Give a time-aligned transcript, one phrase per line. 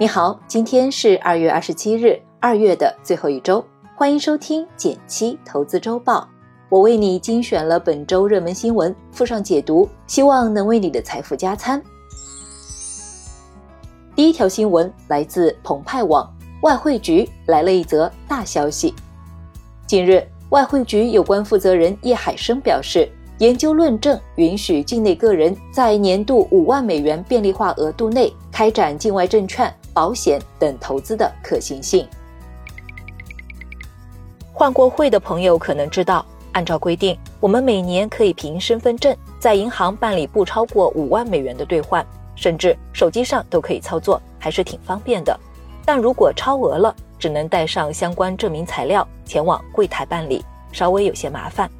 [0.00, 3.62] 你好，今天是二月二十七日，二月的最后一周，
[3.94, 6.26] 欢迎收听减七投资周报。
[6.70, 11.82] 我为你精选了本周热门新闻，附上解读，希望能为你的财富加餐。
[14.16, 16.26] 第一条新闻来自澎湃网，
[16.62, 18.94] 外汇局来了一则大消息。
[19.86, 23.06] 近日，外汇局有关负责人叶海生表示。
[23.40, 32.06] 研究论证允许境内个人在年度五万美元便利化额度内开展境外证券、保险等投资的可行性。
[34.52, 45.38] 换过汇的朋友可能知道，按照规定，我们每年可以凭身份证在银行办理不超过五万美元的兑换，甚至手机上都可以操作，还是挺方便的。
[45.84, 51.70] 但如果超额了，只能带上相关证明材料前往柜台办理，稍微有些麻烦。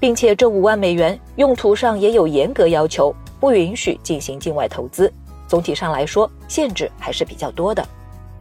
[0.00, 5.12] 并且这五万美元用途上也有严格要求，不允许进行境外投资。
[5.52, 7.86] 总体上来说，限制还是比较多的。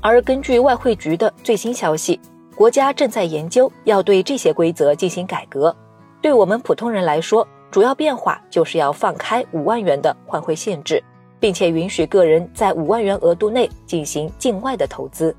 [0.00, 2.20] 而根据外汇局的最新消息，
[2.56, 5.72] 国家正在研究要对这些规则进行改革。
[6.20, 11.00] 对我们普通人来说，主要变化就是要放开五万元的换汇限制，
[11.38, 15.32] 并且允许个人在五万元额度内进行境外的投资。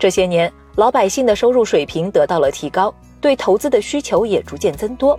[0.00, 2.92] 这些年，老百姓的收入水平得到了提高。
[3.20, 5.16] 对投资的需求也逐渐增多。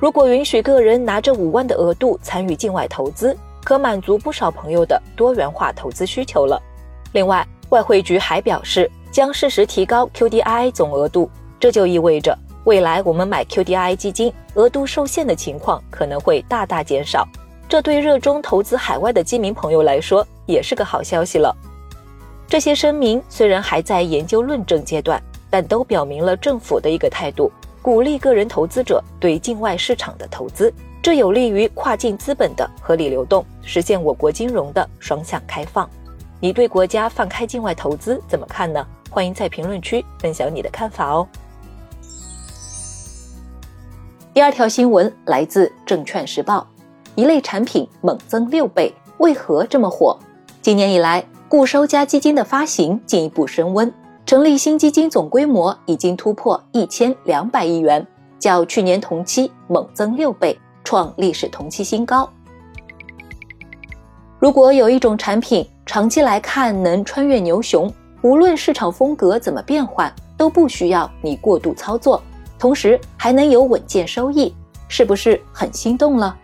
[0.00, 3.36] 如果允许个人拿着五万的额度参与境外投资，
[3.68, 6.58] 可满足不少朋友的多元化投资需求了。
[7.12, 17.28] 另外，外汇局还表示将适时提高 QDII 总额度，这就意味着未来我们买 QDII 基金额度受限的情况可能会大大减少。
[17.68, 21.54] 这对热衷投资海外的基民朋友来说也是个好消息了。
[22.46, 25.22] 这些声明虽然还在研究论证阶段。
[25.50, 30.70] 但都表明了政府的一个态度，鼓励个人投资者对境外市场的投资，
[31.08, 35.88] 这有利于跨境资本的合理流动，实现我国金融的双向开放。
[36.38, 38.86] 你对国家放开境外投资怎么看呢？
[39.08, 41.26] 欢迎在评论区分享你的看法哦。
[44.34, 46.58] 第二条新闻来自《证券时报》，
[47.14, 50.14] 一类产品猛增六倍，为何这么火？
[50.60, 53.90] 今年以来，固收加基金的发行进一步升温。
[54.26, 58.06] 成立新基金总规模已经突破一千两百亿元，
[58.38, 60.54] 较去年同期猛增六倍，
[60.88, 62.26] 创历史同期新高。
[64.38, 72.22] 如果有一种产品长期来看能穿越牛熊，无论市场风格怎么变换，都不需要你过度操作，
[72.58, 74.54] 同时还能有稳健收益，
[74.88, 76.34] 是不是很心动了？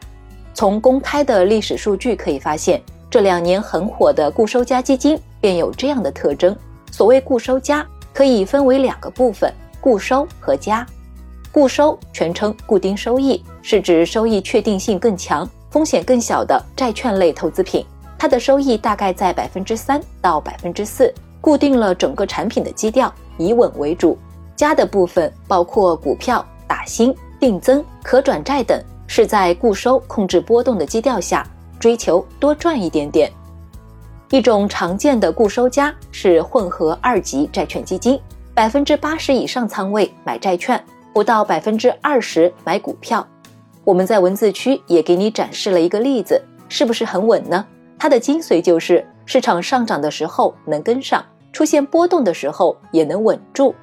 [0.53, 6.55] 从公开的历史数据可以发现，这两年很火的固收加基金便有这样的特征。
[6.93, 7.83] 所谓固收加
[8.13, 9.51] 可以分为两个部分：
[9.81, 10.87] 固收和加。
[11.55, 17.87] 固收全称固定收益，是指收益确定性更强、风险更小的债券类投资品。
[18.19, 24.19] 它的收益大概在百分之三到百分之四，固定了整个产品的基调，以稳为主。
[24.57, 31.47] 加的部分包括股票、打新、定增、可转债等，是在固收控制波动的基调下，
[31.79, 33.31] 追求多赚一点点。
[34.31, 38.21] 一种常见的固收加是混合二级债券基金，
[38.55, 43.27] 百分之八十以上仓位买债券，不到百分之二十买股票。
[43.85, 47.65] 我们在文字区也给你展示了一个例子，是不是很稳呢？
[47.97, 53.75] 它的精髓就是市场上涨的时候能跟上，出现波动的时候也能稳住。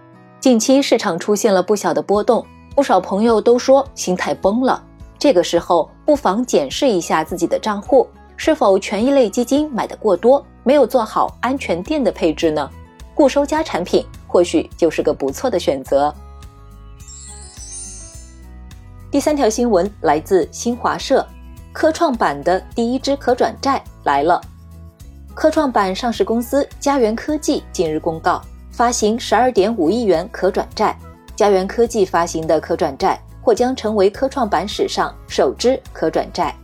[0.42, 4.84] 近期市场出现了不小的波动，不少朋友都说心态崩了。
[5.18, 8.06] 这个时候不妨检视一下自己的账户。
[8.36, 12.68] 是否权益类基金买的过多，没有做好安全垫的配置呢？
[13.14, 16.12] 固收加产品或许就是个不错的选择。
[19.12, 21.28] 第三条新闻来自新华社，
[21.74, 24.40] 科创板的第一支可转债来了。
[25.34, 28.42] 科创板上市公司嘉源科技近日公告，
[28.72, 30.98] 发行十二点五亿元可转债。
[31.36, 36.56] 嘉源科技发行的可转债或将成为科创板史上首支可转债。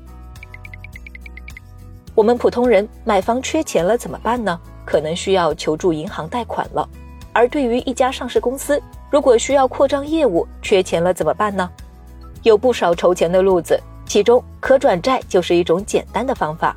[2.15, 4.57] 我们普通人买房缺钱了怎么办呢？
[4.85, 6.87] 可能需要求助银行贷款了。
[7.33, 11.69] 而对于一家上市公司，如果需要扩张业务，缺钱了怎么办呢？
[12.43, 16.75] 有不少筹钱的路子，其中可转债就是一种简单的方法。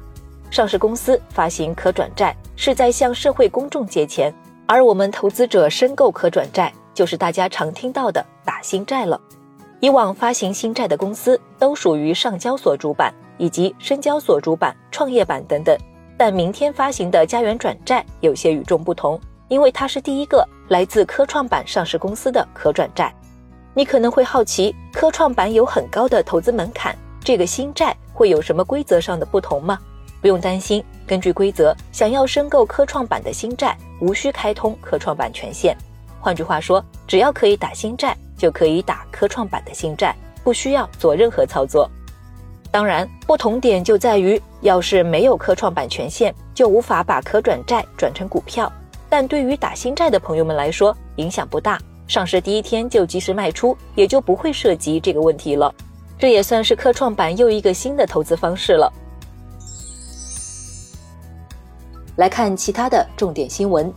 [0.51, 4.35] 上市公司发行可转债是在向社会公众借钱，
[4.67, 9.21] 而我们投资者申购可转债就是大家常听到的打新债了。
[9.81, 13.15] 以往发行新债的公司都属于上交所主板。
[13.41, 15.75] 以及深交所主板、创业板等等，
[16.15, 19.19] 但明天发行的家园转债有些与众不同，
[19.49, 23.11] 因为它是第一个来自科创板上市公司的可转债。
[23.75, 29.79] 你可能会好奇，科创板有很高的投资门槛，这个新债会有什么规则上的不同吗？
[30.21, 30.85] 不用担心。
[31.07, 35.77] 根据规则，想要申购科创板的新债，无需开通科创板权限。
[36.21, 40.15] 换句话说，只要可以打新债，就可以打科创板的新债，
[40.45, 41.89] 不需要做任何操作。
[42.71, 48.71] 当然，不同点就在于，要是没有科创板权限，就无法把可转债转成股票。
[49.09, 55.73] 但对于打新债的朋友们来说，影响不大，上市第一天就及时卖出，也就不会涉及这个问题了。
[56.19, 58.93] 这也算是科创板又一个新的投资方式了。
[62.17, 63.95] 来看其他的重点新闻。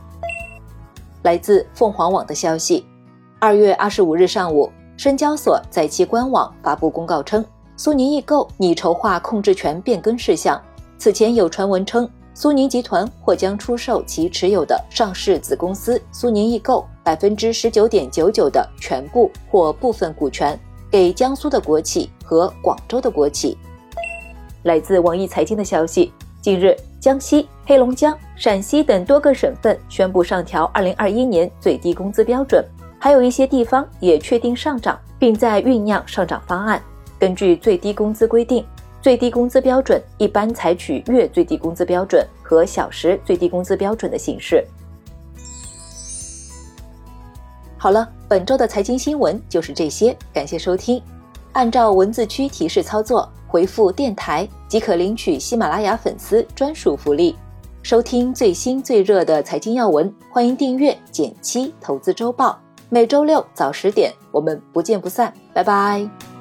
[1.23, 2.85] 来自凤凰网的消息，
[3.39, 7.43] 二月二十五日上午，深交所在其官网发布公告称，
[7.75, 10.61] 苏宁易购拟筹划控制权变更事项。
[10.99, 20.57] 此前有传闻称，苏宁集团或将出售其持有的上市子公司苏宁易购百分之十九点九九的全部或部分股权
[20.89, 23.57] 给江苏的国企和广州的国企。
[24.63, 26.11] 来自网易财经的消息。
[26.41, 32.61] 近日，江西、黑龙江、陕西等多个省份宣布上调2021年最低工资标准，
[32.99, 36.81] 还有一些地方也确定上涨，并在酝酿上涨方案。
[37.17, 38.65] 根据最低工资规定，
[39.01, 44.65] 最低工资标准一般采取月最低工资标准和小时最低工资标准的形式。
[47.83, 51.03] 好了，本周的财经新闻就是这些，感谢收听。
[51.51, 53.29] 按照文字区提示操作。
[53.45, 57.35] 回复电台即可领取喜马拉雅粉丝专属福利，
[57.81, 60.11] 收听最新最热的财经要闻。
[60.31, 62.57] 欢迎订阅减七投资周报，
[62.87, 65.33] 每周六早十点，我们不见不散。
[65.53, 66.32] 拜拜。